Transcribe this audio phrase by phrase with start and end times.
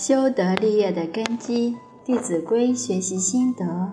[0.00, 1.72] 修德立业的根基，
[2.06, 3.92] 《弟子规》学习心得。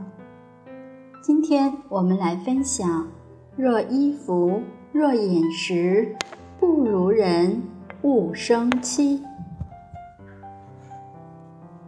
[1.21, 3.05] 今天我们来分享：
[3.57, 4.61] 若衣服，
[4.93, 6.15] 若饮食，
[6.61, 7.61] 不如人，
[8.03, 9.21] 勿生戚。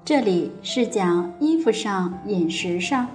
[0.04, 3.08] 这里是讲衣服上、饮食上，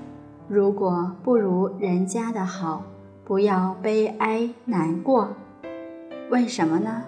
[0.49, 2.83] 如果不如人家的好，
[3.27, 5.29] 不要悲哀难过。
[6.31, 7.03] 为什么呢？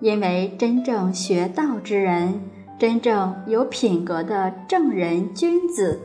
[0.00, 2.42] 因为真正学道之人，
[2.76, 6.00] 真正有品格的正人君子，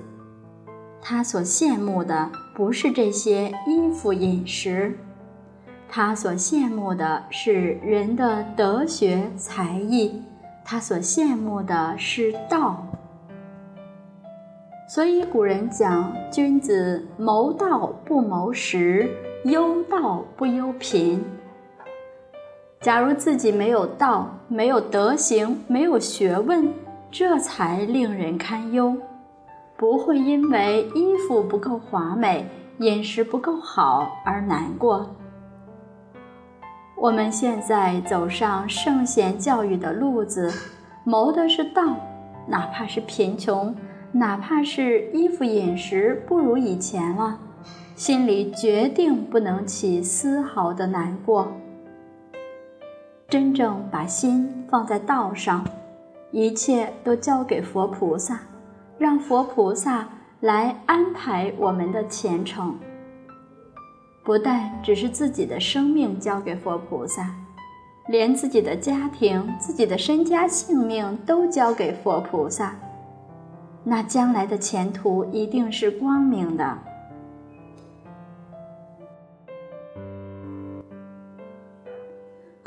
[1.02, 4.96] 他所羡慕的不是这些衣服饮食，
[5.90, 10.22] 他所羡慕的是人的德学才艺，
[10.64, 12.86] 他所羡慕的是道。
[14.88, 19.10] 所以古人讲：“君子谋道不谋食，
[19.46, 21.24] 忧道不忧贫。”
[22.82, 26.74] 假如自己没有道，没有德行，没有学问，
[27.12, 28.96] 这才令人堪忧。
[29.76, 35.14] 不会因为衣服不够华美、饮食不够好而难过。
[36.96, 40.50] 我们现在走上圣贤教育的路子，
[41.04, 41.98] 谋的是道，
[42.48, 43.76] 哪怕是贫穷，
[44.14, 47.40] 哪怕是衣服饮食不如以前了，
[47.98, 51.52] 心里决定不能起丝毫的难过。
[53.30, 55.64] 真正把心放在道上，
[56.32, 58.40] 一切都交给佛菩萨，
[58.98, 62.76] 让佛菩萨来安排我们的前程。
[64.24, 67.30] 不但只是自己的生命交给佛菩萨，
[68.08, 72.74] 连自己的家庭、自己的身家性命都交给佛菩萨，
[73.84, 76.80] 那将来的前途一定是光明的。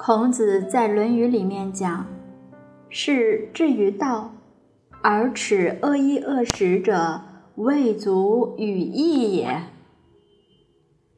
[0.05, 2.07] 孔子在《论语》里面讲
[2.91, 4.33] ：“是至于道，
[5.01, 7.21] 而耻恶衣恶食者，
[7.55, 9.63] 未足与义也。”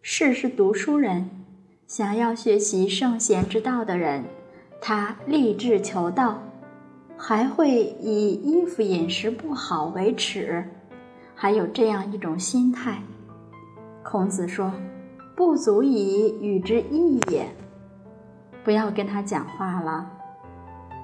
[0.02, 1.30] 士是读书人，
[1.86, 4.24] 想要学习圣贤之道的人，
[4.82, 6.42] 他立志求道，
[7.16, 10.62] 还会以衣服饮食不好为耻，
[11.34, 13.02] 还有这样一种心态。
[14.02, 14.70] 孔子说
[15.34, 17.48] ：“不足以与之义也。”
[18.64, 20.06] 不要跟他讲话了，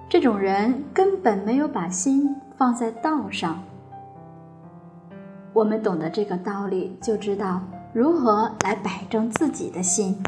[0.08, 3.62] 这种人根本没有把心放在道上。
[5.52, 7.60] 我们懂得这个道理，就知道
[7.92, 10.22] 如何来摆正自己的心。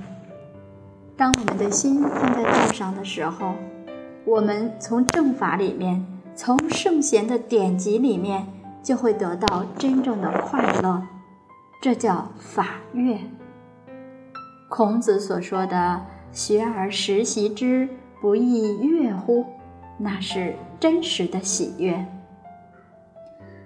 [1.17, 3.55] 当我们的心放在道上的时候，
[4.27, 6.05] 我们从正法里面，
[6.37, 8.47] 从圣贤的典籍里面，
[8.83, 11.03] 就会得到真正的快乐。
[11.81, 13.19] 这叫法悦。
[14.69, 16.03] 孔子所说的。
[16.33, 17.89] 学而时习之，
[18.21, 19.45] 不亦说乎？
[19.99, 22.05] 那是真实的喜悦，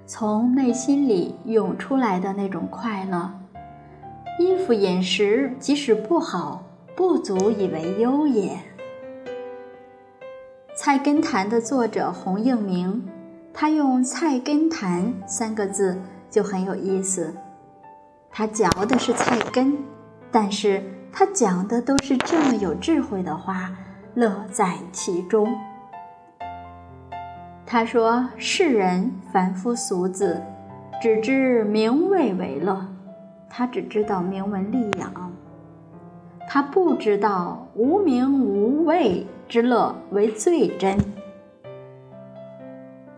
[0.04, 3.32] 从内心里涌出来的那种快乐。
[4.38, 8.50] 衣服饮食即使不好，不足以为忧也。
[10.74, 13.02] 《菜根谭》的作者洪应明，
[13.54, 17.32] 他用“菜根谭”三个字就很有意思。
[18.30, 19.78] 他嚼的是菜根，
[20.36, 20.82] 但是。
[21.18, 23.70] 他讲的都是这么有智慧的话，
[24.12, 25.48] 乐在其中。
[27.64, 30.42] 他说：“世人凡夫俗子，
[31.00, 32.86] 只知名位为乐，
[33.48, 35.32] 他只知道名闻利养，
[36.46, 40.98] 他不知道无名无位之乐为最真。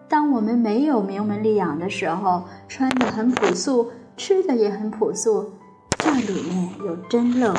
[0.06, 5.54] 当我们没有名闻利养的时候，穿的很朴素，吃的也很朴素，
[5.98, 7.54] 这里面有真乐。”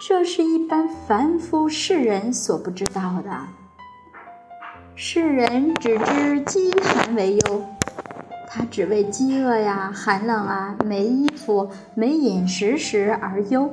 [0.00, 3.30] 这是一般凡夫世人所不知道的。
[4.96, 7.64] 世人只知饥寒为忧，
[8.48, 13.70] 他只为饥饿呀、寒冷啊、没衣服、没饮食时而忧。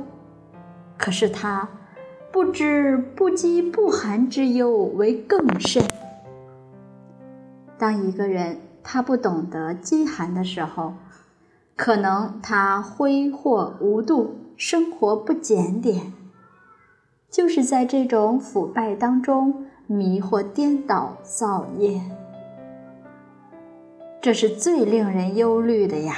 [0.98, 1.68] 可是他
[2.32, 5.84] 不知不饥不寒之忧为更甚。
[7.78, 10.94] 当一个人他不懂得饥寒的时候，
[11.80, 16.12] 可能他挥霍无度，生活不检点。
[17.32, 22.02] 就是在这种腐败当中迷惑颠倒造业，
[24.20, 26.16] 这是最令人忧虑的呀。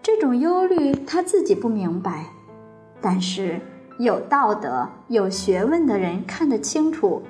[0.00, 2.28] 这种忧虑他自己不明白，
[3.02, 3.60] 但是
[3.98, 7.22] 有道德、有学问的人看得清楚，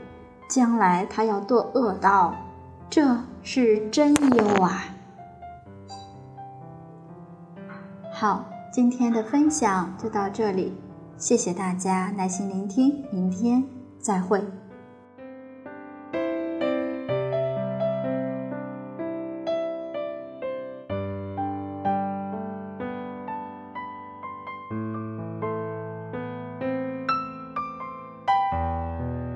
[0.48, 2.36] 将来他要堕恶道，
[2.88, 4.94] 这是真忧啊。
[8.20, 10.72] 好，今天的分享就到这里。
[11.16, 13.62] 谢谢大家耐心聆听，明天
[14.00, 14.40] 再会。《